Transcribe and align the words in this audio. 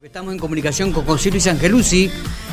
Estamos 0.00 0.32
en 0.32 0.38
comunicación 0.38 0.92
con 0.92 1.04
José 1.04 1.32
Luis 1.32 1.48
Angelucci, 1.48 2.08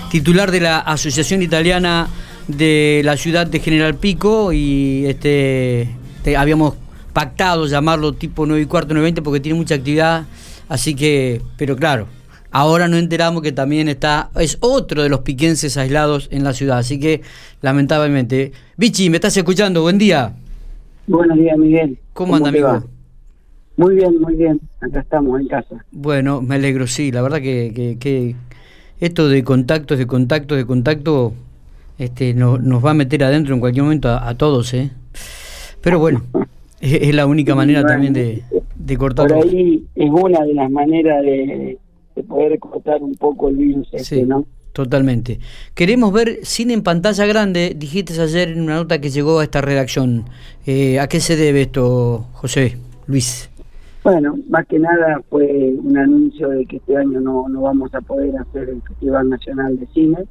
titular 0.10 0.50
de 0.50 0.62
la 0.62 0.80
Asociación 0.80 1.44
Italiana 1.44 2.08
de 2.48 3.04
la 3.06 3.18
ciudad 3.18 3.46
de 3.46 3.60
General 3.60 3.94
Pico 3.94 4.52
y 4.52 5.06
este 5.06 5.88
habíamos 6.36 6.74
pactado 7.14 7.68
llamarlo 7.68 8.14
tipo 8.14 8.48
9 8.48 8.64
y 8.64 8.66
cuarto, 8.66 8.96
9 8.96 9.02
y 9.02 9.12
20 9.12 9.22
porque 9.22 9.40
tiene 9.42 9.60
mucha 9.60 9.76
actividad, 9.76 10.26
así 10.70 10.96
que, 10.96 11.40
pero 11.56 11.76
claro, 11.76 12.08
ahora 12.50 12.88
nos 12.88 12.98
enteramos 12.98 13.44
que 13.44 13.52
también 13.52 13.90
está, 13.90 14.32
es 14.40 14.58
otro 14.62 15.04
de 15.04 15.10
los 15.10 15.20
piquenses 15.20 15.78
aislados 15.78 16.28
en 16.32 16.44
la 16.44 16.52
ciudad, 16.52 16.80
así 16.80 17.00
que 17.00 17.22
lamentablemente. 17.62 18.54
Vichy, 18.76 19.12
¿me 19.12 19.18
estás 19.18 19.38
escuchando? 19.38 19.84
Buen 19.84 20.00
día. 20.00 20.34
Buenos 21.06 21.38
días, 21.38 21.60
Miguel. 21.60 22.00
¿Cómo, 22.12 22.38
anda, 22.38 22.50
amigo? 22.50 22.95
Muy 23.78 23.96
bien, 23.96 24.20
muy 24.22 24.36
bien. 24.36 24.60
Acá 24.80 25.02
estamos 25.02 25.40
en 25.40 25.48
casa. 25.48 25.84
Bueno, 25.92 26.42
me 26.42 26.56
alegro, 26.56 26.88
sí. 26.88 27.12
La 27.12 27.22
verdad 27.22 27.42
que, 27.42 27.98
que, 28.00 28.36
esto 29.00 29.28
de 29.28 29.44
contactos, 29.44 29.98
de 29.98 30.08
contactos, 30.08 30.58
de 30.58 30.66
contacto, 30.66 31.34
este, 31.98 32.34
nos 32.34 32.86
va 32.86 32.92
a 32.92 32.94
meter 32.94 33.24
adentro 33.24 33.54
en 33.54 33.60
cualquier 33.60 33.84
momento 33.84 34.10
a, 34.10 34.34
todos, 34.36 34.74
¿eh? 34.74 34.92
Pero 35.82 36.00
bueno, 36.00 36.24
es, 36.80 37.14
la 37.14 37.26
única 37.26 37.54
manera 37.54 37.86
también 37.86 38.14
de, 38.14 38.44
de 38.76 38.98
cortar. 38.98 39.28
Por 39.28 39.44
ahí 39.44 39.84
es 39.96 40.10
una 40.10 40.46
de 40.46 40.54
las 40.54 40.72
maneras 40.72 41.22
de, 41.22 41.78
poder 42.28 42.58
cortar 42.60 43.04
un 43.04 43.16
poco 43.16 43.50
el 43.50 43.58
virus, 43.58 43.88
este, 43.92 44.22
sí, 44.22 44.24
¿no? 44.24 44.46
Totalmente. 44.72 45.40
Queremos 45.74 46.12
ver 46.12 46.40
cine 46.44 46.74
en 46.74 46.82
pantalla 46.82 47.26
grande. 47.26 47.74
Dijiste 47.78 48.20
ayer 48.22 48.50
en 48.50 48.62
una 48.62 48.76
nota 48.76 49.00
que 49.00 49.10
llegó 49.10 49.40
a 49.40 49.44
esta 49.44 49.62
redacción. 49.62 50.26
Eh, 50.66 51.00
¿A 51.00 51.08
qué 51.08 51.22
se 51.22 51.38
debe 51.38 51.62
esto, 51.62 52.26
José 52.34 52.78
Luis? 53.08 53.50
Bueno, 54.06 54.38
más 54.50 54.68
que 54.68 54.78
nada 54.78 55.20
fue 55.32 55.74
un 55.84 55.98
anuncio 55.98 56.50
de 56.50 56.68
que 56.68 56.78
este 56.78 56.96
año 56.96 57.20
no, 57.20 57.50
no 57.50 57.62
vamos 57.62 57.92
a 57.96 58.02
poder 58.02 58.38
hacer 58.38 58.70
el 58.70 58.80
Festival 58.84 59.30
Nacional 59.32 59.80
de 59.80 59.88
Cine. 59.88 60.26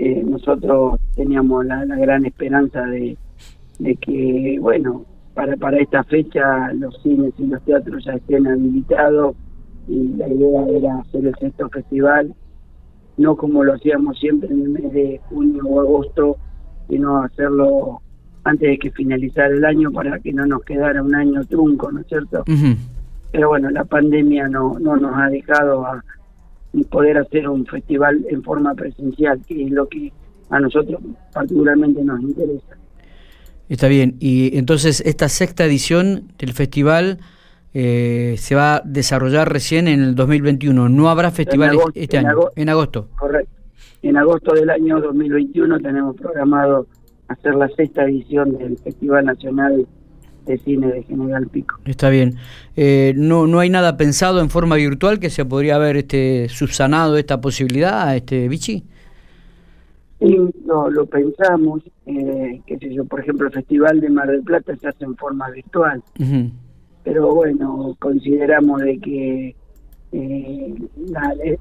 Eh, 0.00 0.24
nosotros 0.24 0.98
teníamos 1.14 1.64
la, 1.64 1.84
gran 1.84 2.26
esperanza 2.26 2.82
de, 2.86 3.16
de 3.78 3.94
que, 3.94 4.58
bueno, 4.60 5.04
para, 5.32 5.56
para 5.56 5.78
esta 5.78 6.02
fecha 6.02 6.72
los 6.72 7.00
cines 7.00 7.34
y 7.38 7.46
los 7.46 7.62
teatros 7.62 8.04
ya 8.04 8.14
estén 8.14 8.48
habilitados 8.48 9.36
y 9.86 10.08
la 10.16 10.26
idea 10.26 10.66
era 10.66 10.98
hacer 10.98 11.24
el 11.24 11.36
sexto 11.36 11.68
festival, 11.68 12.34
no 13.16 13.36
como 13.36 13.62
lo 13.62 13.74
hacíamos 13.74 14.18
siempre 14.18 14.50
en 14.50 14.62
el 14.62 14.70
mes 14.70 14.92
de 14.92 15.20
junio 15.28 15.62
o 15.66 15.80
agosto, 15.82 16.36
sino 16.88 17.22
hacerlo 17.22 18.00
antes 18.48 18.68
de 18.68 18.78
que 18.78 18.90
finalizara 18.90 19.54
el 19.54 19.64
año 19.64 19.92
para 19.92 20.18
que 20.18 20.32
no 20.32 20.46
nos 20.46 20.62
quedara 20.64 21.02
un 21.02 21.14
año 21.14 21.44
trunco, 21.44 21.92
¿no 21.92 22.00
es 22.00 22.06
cierto? 22.06 22.44
Pero 23.32 23.48
bueno, 23.48 23.70
la 23.70 23.84
pandemia 23.84 24.48
no, 24.48 24.78
no 24.78 24.96
nos 24.96 25.16
ha 25.16 25.28
dejado 25.28 25.86
a 25.86 26.04
poder 26.90 27.18
hacer 27.18 27.48
un 27.48 27.66
festival 27.66 28.24
en 28.30 28.42
forma 28.42 28.74
presencial, 28.74 29.40
que 29.46 29.64
es 29.64 29.70
lo 29.70 29.88
que 29.88 30.12
a 30.50 30.60
nosotros 30.60 31.00
particularmente 31.32 32.02
nos 32.02 32.20
interesa. 32.20 32.76
Está 33.68 33.88
bien, 33.88 34.16
y 34.18 34.56
entonces 34.56 35.02
esta 35.04 35.28
sexta 35.28 35.64
edición 35.64 36.32
del 36.38 36.54
festival 36.54 37.18
eh, 37.74 38.36
se 38.38 38.54
va 38.54 38.76
a 38.76 38.82
desarrollar 38.82 39.52
recién 39.52 39.88
en 39.88 40.02
el 40.02 40.14
2021, 40.14 40.88
no 40.88 41.10
habrá 41.10 41.30
festival 41.30 41.76
este 41.94 42.18
año, 42.18 42.48
en 42.56 42.68
agosto. 42.70 43.08
Correcto, 43.18 43.52
en 44.02 44.16
agosto 44.16 44.54
del 44.54 44.70
año 44.70 45.00
2021 45.00 45.80
tenemos 45.80 46.16
programado 46.16 46.86
hacer 47.28 47.54
la 47.54 47.68
sexta 47.68 48.04
edición 48.04 48.56
del 48.56 48.78
Festival 48.78 49.26
Nacional 49.26 49.86
de 50.46 50.58
Cine 50.58 50.88
de 50.88 51.02
General 51.02 51.46
Pico. 51.46 51.78
Está 51.84 52.08
bien. 52.08 52.36
Eh, 52.76 53.12
no, 53.16 53.46
¿No 53.46 53.58
hay 53.60 53.70
nada 53.70 53.96
pensado 53.96 54.40
en 54.40 54.50
forma 54.50 54.76
virtual 54.76 55.18
que 55.18 55.30
se 55.30 55.44
podría 55.44 55.76
haber 55.76 55.96
este, 55.96 56.48
subsanado 56.48 57.16
esta 57.16 57.40
posibilidad, 57.40 58.14
este 58.16 58.48
Vichy? 58.48 58.84
Sí, 60.20 60.36
no, 60.64 60.90
lo 60.90 61.06
pensamos, 61.06 61.82
eh, 62.06 62.60
qué 62.66 62.76
sé 62.78 62.92
yo, 62.92 63.04
por 63.04 63.20
ejemplo, 63.20 63.46
el 63.46 63.52
Festival 63.52 64.00
de 64.00 64.10
Mar 64.10 64.28
del 64.28 64.42
Plata 64.42 64.74
se 64.76 64.88
hace 64.88 65.04
en 65.04 65.16
forma 65.16 65.48
virtual, 65.50 66.02
pero 67.04 67.32
bueno, 67.32 67.96
consideramos 68.00 68.80
de 68.80 68.98
que 68.98 69.56
eh, 70.10 70.74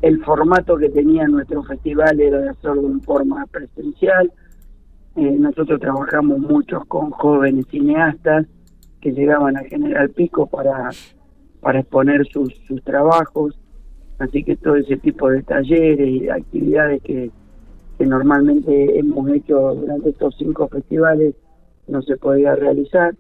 el 0.02 0.24
formato 0.24 0.76
que 0.78 0.90
tenía 0.90 1.28
nuestro 1.28 1.62
festival 1.64 2.20
era 2.20 2.40
de 2.40 2.50
hacerlo 2.50 2.88
en 2.88 3.02
forma 3.02 3.46
presencial, 3.46 4.32
eh, 5.18 5.36
nosotros 5.40 5.80
trabajamos 5.80 6.40
mucho 6.40 6.84
con 6.88 7.12
jóvenes 7.12 7.66
cineastas 7.70 8.48
que 9.08 9.14
llegaban 9.14 9.56
a 9.56 9.64
General 9.64 10.10
Pico 10.10 10.48
para, 10.48 10.90
para 11.62 11.80
exponer 11.80 12.28
sus, 12.28 12.54
sus 12.68 12.84
trabajos, 12.84 13.58
así 14.20 14.44
que 14.44 14.58
todo 14.58 14.76
ese 14.76 14.98
tipo 14.98 15.30
de 15.30 15.44
talleres 15.44 16.10
y 16.10 16.28
actividades 16.28 17.02
que, 17.04 17.32
que 17.98 18.06
normalmente 18.06 19.00
hemos 19.00 19.32
hecho 19.32 19.76
durante 19.76 20.10
estos 20.10 20.36
cinco 20.38 20.68
festivales 20.68 21.36
no 21.88 22.02
se 22.02 22.18
podía 22.18 22.54
realizar. 22.56 23.16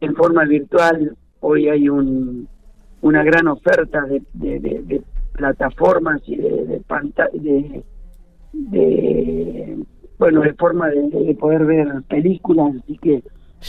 En 0.00 0.16
forma 0.16 0.44
virtual, 0.44 1.16
hoy 1.38 1.68
hay 1.68 1.88
un, 1.88 2.48
una 3.00 3.22
gran 3.22 3.46
oferta 3.46 4.04
de, 4.06 4.22
de, 4.32 5.02
plataformas 5.34 6.20
y 6.26 6.34
de, 6.34 6.82
de, 7.32 7.84
de 8.52 9.78
bueno, 10.18 10.40
de 10.40 10.54
forma 10.54 10.88
de, 10.88 11.36
poder 11.38 11.64
ver 11.64 12.02
películas, 12.08 12.74
así 12.82 12.98
que 12.98 13.22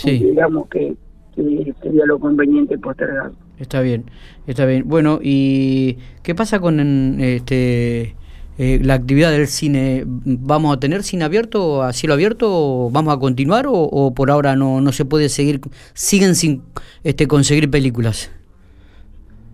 digamos 0.03 0.68
que, 0.70 0.96
sería 1.35 2.05
lo 2.05 2.19
conveniente 2.19 2.77
postergar. 2.77 3.31
Está 3.59 3.81
bien, 3.81 4.05
está 4.47 4.66
bien. 4.66 4.83
Bueno, 4.88 5.19
¿y 5.21 5.97
qué 6.21 6.35
pasa 6.35 6.59
con 6.59 6.79
este 7.19 8.16
eh, 8.57 8.79
la 8.83 8.95
actividad 8.95 9.31
del 9.31 9.47
cine? 9.47 10.03
¿Vamos 10.05 10.75
a 10.75 10.79
tener 10.79 11.03
cine 11.03 11.23
abierto, 11.23 11.83
a 11.83 11.93
cielo 11.93 12.13
abierto? 12.13 12.89
¿Vamos 12.91 13.13
a 13.13 13.19
continuar 13.19 13.66
o, 13.67 14.13
por 14.16 14.31
ahora 14.31 14.55
no, 14.55 14.81
no 14.81 14.91
se 14.91 15.05
puede 15.05 15.29
seguir, 15.29 15.61
siguen 15.93 16.35
sin 16.35 16.61
este 17.03 17.27
conseguir 17.27 17.69
películas? 17.69 18.31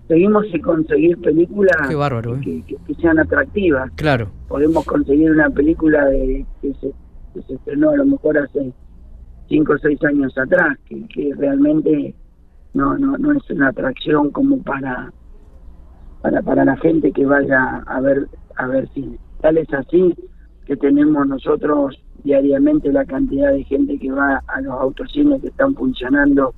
seguimos 0.09 0.44
sin 0.51 0.62
conseguir 0.62 1.18
películas 1.19 1.78
¿eh? 1.89 2.63
que, 2.66 2.95
sean 2.95 3.19
atractivas. 3.19 3.91
Claro. 3.95 4.29
Podemos 4.50 4.84
conseguir 4.84 5.31
una 5.31 5.50
película 5.50 6.03
de 6.06 6.45
que 6.62 6.73
se, 6.81 7.53
estrenó 7.53 7.91
a 7.91 7.95
lo 7.95 8.06
mejor 8.06 8.39
hace 8.39 8.73
cinco 9.50 9.74
o 9.74 9.78
seis 9.80 10.02
años 10.06 10.38
atrás, 10.38 10.78
que, 10.88 11.34
realmente 11.36 12.16
no, 12.74 12.98
no, 12.98 13.18
no 13.18 13.34
es 13.34 13.50
una 13.50 13.70
atracción 13.70 14.30
como 14.30 14.62
para, 14.62 15.12
para, 16.22 16.42
para 16.42 16.64
la 16.64 16.78
gente 16.78 17.12
que 17.12 17.26
vaya 17.26 17.84
a 17.86 18.00
ver, 18.00 18.28
a 18.56 18.68
ver 18.68 18.88
cine. 18.94 19.18
Tal 19.42 19.58
es 19.58 19.74
así 19.74 20.16
que 20.66 20.78
tenemos 20.78 21.28
nosotros 21.28 22.02
diariamente 22.24 22.92
la 22.92 23.06
cantidad 23.06 23.52
de 23.52 23.64
gente 23.64 23.98
que 23.98 24.12
va 24.12 24.44
a 24.48 24.62
los 24.62 24.74
autocines 24.74 25.42
que 25.42 25.48
están 25.48 25.74
funcionando 25.76 26.54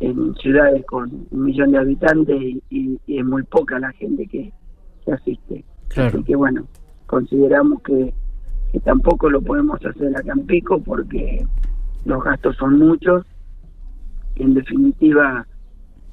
en 0.00 0.34
ciudades 0.36 0.84
con 0.86 1.26
un 1.30 1.44
millón 1.44 1.72
de 1.72 1.78
habitantes 1.78 2.40
y, 2.70 2.98
es 3.06 3.24
muy 3.24 3.42
poca 3.44 3.78
la 3.78 3.92
gente 3.92 4.26
que, 4.26 4.52
asiste. 5.12 5.64
Así 5.96 6.22
que 6.22 6.36
bueno, 6.36 6.66
consideramos 7.06 7.82
que, 7.82 8.14
tampoco 8.84 9.28
lo 9.28 9.42
podemos 9.42 9.84
hacer 9.84 10.16
acá 10.16 10.32
en 10.32 10.46
Pico 10.46 10.80
porque 10.80 11.44
los 12.04 12.22
gastos 12.22 12.56
son 12.56 12.78
muchos. 12.78 13.24
En 14.36 14.54
definitiva, 14.54 15.46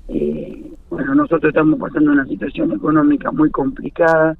eh, 0.08 0.72
bueno, 0.90 1.16
nosotros 1.16 1.50
estamos 1.50 1.80
pasando 1.80 2.12
una 2.12 2.26
situación 2.26 2.72
económica 2.72 3.32
muy 3.32 3.50
complicada 3.52 4.38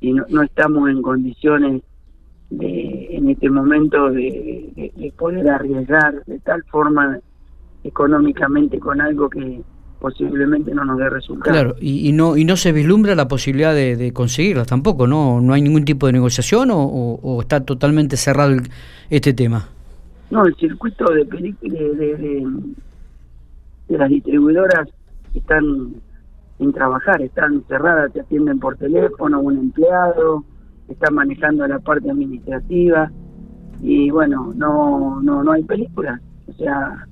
y 0.00 0.12
no, 0.12 0.24
no, 0.28 0.42
estamos 0.42 0.90
en 0.90 1.02
condiciones 1.02 1.82
de, 2.50 3.08
en 3.10 3.30
este 3.30 3.48
momento 3.50 4.10
de, 4.10 4.92
de 4.94 5.12
poder 5.16 5.48
arriesgar 5.48 6.24
de 6.26 6.38
tal 6.40 6.62
forma 6.64 7.18
económicamente 7.84 8.78
con 8.78 9.00
algo 9.00 9.28
que 9.28 9.62
posiblemente 10.04 10.74
no 10.74 10.84
nos 10.84 10.98
dé 10.98 11.08
resultado. 11.08 11.50
Claro, 11.50 11.76
y, 11.80 12.12
no 12.12 12.36
y 12.36 12.44
no 12.44 12.56
se 12.58 12.72
vislumbra 12.72 13.14
la 13.14 13.26
posibilidad 13.26 13.74
de, 13.74 13.96
de, 13.96 14.12
conseguirlas 14.12 14.66
tampoco, 14.66 15.06
¿no? 15.06 15.40
¿No 15.40 15.54
hay 15.54 15.62
ningún 15.62 15.86
tipo 15.86 16.06
de 16.06 16.12
negociación 16.12 16.68
o, 16.70 17.38
está 17.40 17.64
totalmente 17.64 18.18
cerrado 18.18 18.54
este 19.08 19.32
tema? 19.32 19.68
No, 20.34 20.44
el 20.46 20.56
circuito 20.56 21.04
de, 21.12 21.24
de, 21.26 22.46
de, 23.88 23.96
las 23.96 24.08
distribuidoras 24.08 24.88
están 25.32 25.94
sin 26.58 26.72
trabajar, 26.72 27.22
están 27.22 27.62
cerradas, 27.68 28.12
te 28.12 28.20
atienden 28.20 28.58
por 28.58 28.76
teléfono, 28.76 29.40
un 29.40 29.58
empleado, 29.58 30.42
están 30.88 31.14
manejando 31.14 31.64
la 31.68 31.78
parte 31.78 32.10
administrativa 32.10 33.12
y 33.80 34.10
bueno, 34.10 34.52
no 34.56 35.22
no 35.22 35.44
no 35.44 35.52
hay 35.52 35.62
películas, 35.62 36.20
o 36.48 36.52
sea, 36.54 37.06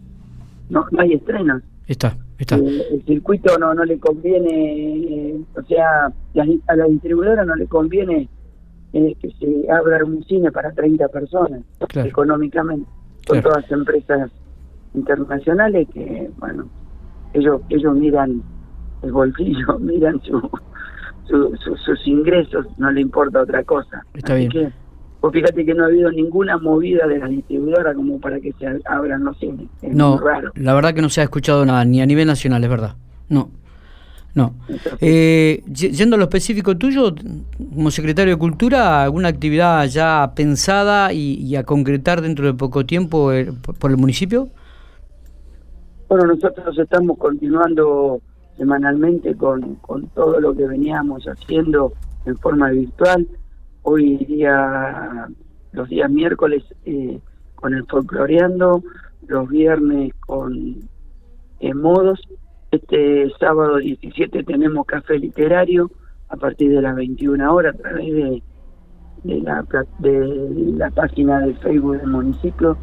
no, 0.68 0.84
no 0.90 1.00
hay 1.00 1.12
estrenos. 1.12 1.62
Está, 1.86 2.16
está. 2.38 2.56
Eh, 2.56 2.82
el 2.90 3.04
circuito 3.04 3.56
no, 3.56 3.72
no 3.72 3.84
le 3.84 4.00
conviene, 4.00 5.28
eh, 5.30 5.40
o 5.54 5.62
sea, 5.62 6.06
a 6.06 6.74
la 6.74 6.86
distribuidora 6.86 7.44
no 7.44 7.54
le 7.54 7.68
conviene 7.68 8.28
eh, 8.92 9.14
que 9.20 9.30
se 9.38 9.70
abra 9.70 10.04
un 10.04 10.24
cine 10.24 10.50
para 10.50 10.72
30 10.72 11.06
personas 11.06 11.62
económicamente. 12.04 12.90
Son 13.26 13.40
todas 13.40 13.70
empresas 13.70 14.30
internacionales 14.94 15.88
que, 15.92 16.30
bueno, 16.38 16.68
ellos 17.32 17.62
ellos 17.68 17.94
miran 17.94 18.42
el 19.02 19.12
bolsillo, 19.12 19.78
miran 19.80 20.20
su 20.22 20.50
sus 21.24 22.06
ingresos, 22.06 22.66
no 22.78 22.90
le 22.90 23.00
importa 23.00 23.40
otra 23.40 23.62
cosa. 23.64 24.04
Está 24.12 24.34
bien. 24.34 24.50
Que, 24.50 24.72
pues 25.20 25.32
fíjate 25.34 25.64
que 25.64 25.72
no 25.72 25.84
ha 25.84 25.86
habido 25.86 26.10
ninguna 26.10 26.58
movida 26.58 27.06
de 27.06 27.18
la 27.18 27.28
distribuidora 27.28 27.94
como 27.94 28.20
para 28.20 28.40
que 28.40 28.52
se 28.58 28.66
abran 28.86 29.24
los 29.24 29.38
cines. 29.38 29.68
no, 29.82 30.20
la 30.56 30.74
verdad 30.74 30.92
que 30.94 31.00
no 31.00 31.08
se 31.08 31.20
ha 31.20 31.24
escuchado 31.24 31.64
nada, 31.64 31.84
ni 31.84 32.02
a 32.02 32.06
nivel 32.06 32.26
nacional, 32.26 32.62
es 32.64 32.70
verdad. 32.70 32.96
No. 33.28 33.50
No. 34.34 34.54
Eh, 35.00 35.62
yendo 35.72 36.16
a 36.16 36.18
lo 36.18 36.24
específico 36.24 36.76
tuyo, 36.76 37.14
como 37.74 37.90
secretario 37.90 38.34
de 38.34 38.38
Cultura, 38.38 39.02
¿alguna 39.02 39.28
actividad 39.28 39.86
ya 39.86 40.32
pensada 40.34 41.12
y, 41.12 41.54
a 41.56 41.64
concretar 41.64 42.22
dentro 42.22 42.46
de 42.46 42.54
poco 42.54 42.86
tiempo 42.86 43.32
eh, 43.32 43.52
por 43.78 43.90
el 43.90 43.98
municipio? 43.98 44.48
Bueno, 46.08 46.26
nosotros 46.26 46.78
estamos 46.78 47.18
continuando 47.18 48.20
semanalmente 48.56 49.34
con, 49.34 49.76
con 49.76 50.08
todo 50.08 50.40
lo 50.40 50.54
que 50.54 50.66
veníamos 50.66 51.24
haciendo 51.24 51.92
en 52.24 52.36
forma 52.38 52.70
virtual. 52.70 53.26
Hoy 53.82 54.16
día, 54.24 55.28
los 55.72 55.88
días 55.88 56.10
miércoles 56.10 56.62
eh, 56.86 57.18
con 57.56 57.74
el 57.74 57.84
folcloreando, 57.86 58.82
los 59.26 59.48
viernes 59.48 60.12
con 60.26 60.90
modos 61.74 62.20
este 62.72 63.30
sábado 63.38 63.76
17 63.76 64.42
tenemos 64.44 64.86
café 64.86 65.18
literario 65.18 65.90
a 66.30 66.36
partir 66.36 66.70
de 66.70 66.80
las 66.80 66.96
21 66.96 67.54
horas 67.54 67.74
a 67.74 67.78
través 67.78 68.06
de, 68.06 68.42
de, 69.24 69.40
la, 69.42 69.64
de 69.98 70.74
la 70.78 70.90
página 70.90 71.40
de 71.40 71.54
Facebook 71.56 71.98
del 71.98 72.08
municipio, 72.08 72.78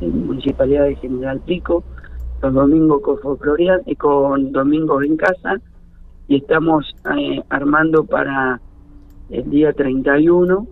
de 0.00 0.08
Municipalidad 0.08 0.84
de 0.84 0.96
General 0.96 1.40
Pico, 1.40 1.84
los 2.42 2.52
domingos 2.52 3.00
con 3.02 3.18
Folclorian 3.18 3.80
y 3.86 3.94
con 3.94 4.50
Domingos 4.50 5.04
en 5.04 5.16
Casa, 5.16 5.60
y 6.26 6.36
estamos 6.36 6.94
eh, 7.16 7.40
armando 7.48 8.04
para 8.04 8.60
el 9.30 9.48
día 9.50 9.72
31 9.72 10.66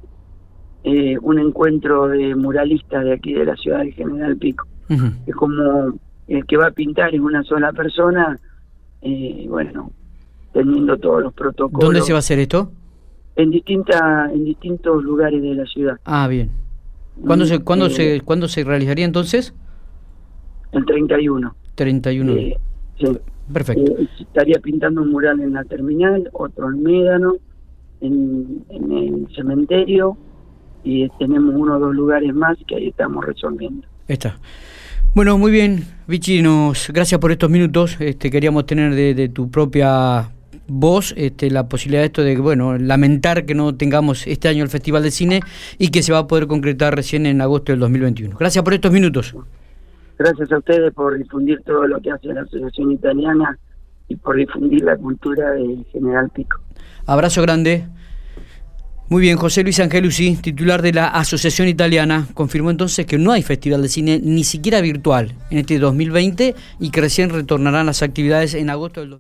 eh, 0.82 1.16
un 1.22 1.38
encuentro 1.38 2.08
de 2.08 2.34
muralistas 2.34 3.04
de 3.04 3.12
aquí 3.12 3.32
de 3.32 3.44
la 3.44 3.56
ciudad 3.56 3.80
de 3.80 3.92
General 3.92 4.36
Pico. 4.36 4.66
Es 4.88 5.34
como 5.34 5.98
el 6.28 6.46
que 6.46 6.56
va 6.56 6.68
a 6.68 6.70
pintar 6.72 7.14
es 7.14 7.20
una 7.20 7.42
sola 7.42 7.72
persona, 7.72 8.38
eh, 9.06 9.46
bueno, 9.48 9.92
teniendo 10.52 10.98
todos 10.98 11.22
los 11.22 11.32
protocolos. 11.32 11.80
¿Dónde 11.80 12.02
se 12.02 12.12
va 12.12 12.18
a 12.18 12.20
hacer 12.20 12.40
esto? 12.40 12.72
En, 13.36 13.50
distinta, 13.50 14.30
en 14.32 14.44
distintos 14.44 15.02
lugares 15.04 15.40
de 15.40 15.54
la 15.54 15.64
ciudad. 15.66 15.98
Ah, 16.04 16.26
bien. 16.26 16.50
¿Cuándo, 17.24 17.46
se, 17.46 17.60
cuándo, 17.60 17.88
se, 17.88 18.20
¿cuándo 18.22 18.48
se 18.48 18.64
realizaría 18.64 19.04
entonces? 19.04 19.54
El 20.72 20.84
31. 20.84 21.54
31. 21.76 22.32
Eh, 22.32 22.58
sí. 22.98 23.06
Perfecto. 23.52 23.92
Eh, 23.92 24.08
estaría 24.18 24.58
pintando 24.58 25.02
un 25.02 25.10
mural 25.10 25.40
en 25.40 25.52
la 25.52 25.62
terminal, 25.64 26.28
otro 26.32 26.68
en 26.68 26.82
Médano, 26.82 27.36
en, 28.00 28.64
en 28.70 28.92
el 28.92 29.28
cementerio, 29.36 30.16
y 30.82 31.08
tenemos 31.10 31.54
uno 31.54 31.76
o 31.76 31.78
dos 31.78 31.94
lugares 31.94 32.34
más 32.34 32.58
que 32.66 32.74
ahí 32.74 32.88
estamos 32.88 33.24
resolviendo. 33.24 33.86
Está. 34.08 34.36
Bueno, 35.16 35.38
muy 35.38 35.50
bien, 35.50 35.82
Vichy, 36.06 36.42
gracias 36.92 37.18
por 37.18 37.32
estos 37.32 37.48
minutos. 37.48 37.96
Este, 38.00 38.30
queríamos 38.30 38.66
tener 38.66 38.94
de, 38.94 39.30
tu 39.30 39.50
propia 39.50 40.28
voz 40.68 41.14
este, 41.16 41.50
la 41.50 41.70
posibilidad 41.70 42.02
de 42.02 42.06
esto 42.08 42.22
de, 42.22 42.36
bueno, 42.36 42.76
lamentar 42.76 43.46
que 43.46 43.54
no 43.54 43.74
tengamos 43.74 44.26
este 44.26 44.48
año 44.48 44.62
el 44.62 44.68
Festival 44.68 45.02
de 45.02 45.10
Cine 45.10 45.40
y 45.78 45.88
que 45.88 46.02
se 46.02 46.12
va 46.12 46.18
a 46.18 46.26
poder 46.26 46.46
concretar 46.46 46.94
recién 46.94 47.24
en 47.24 47.40
agosto 47.40 47.72
del 47.72 47.80
2021. 47.80 48.36
Gracias 48.36 48.62
por 48.62 48.74
estos 48.74 48.92
minutos. 48.92 49.34
Gracias 50.18 50.52
a 50.52 50.58
ustedes 50.58 50.92
por 50.92 51.16
difundir 51.16 51.62
todo 51.64 51.86
lo 51.86 51.98
que 51.98 52.10
hace 52.10 52.26
la 52.26 52.42
Asociación 52.42 52.92
Italiana 52.92 53.58
y 54.08 54.16
por 54.16 54.36
difundir 54.36 54.84
la 54.84 54.98
cultura 54.98 55.52
de 55.52 55.82
General 55.92 56.28
Pico. 56.28 56.60
Abrazo 57.06 57.40
grande. 57.40 57.86
Muy 59.08 59.22
bien, 59.22 59.36
José 59.36 59.62
Luis 59.62 59.78
Angelucci, 59.78 60.34
titular 60.34 60.82
de 60.82 60.92
la 60.92 61.06
Asociación 61.06 61.68
Italiana, 61.68 62.26
confirmó 62.34 62.72
entonces 62.72 63.06
que 63.06 63.18
no 63.18 63.30
hay 63.30 63.42
festival 63.42 63.80
de 63.80 63.88
cine 63.88 64.20
ni 64.20 64.42
siquiera 64.42 64.80
virtual 64.80 65.32
en 65.48 65.58
este 65.58 65.78
2020 65.78 66.56
y 66.80 66.90
que 66.90 67.00
recién 67.00 67.30
retornarán 67.30 67.86
las 67.86 68.02
actividades 68.02 68.54
en 68.54 68.68
agosto 68.68 69.02
del 69.02 69.10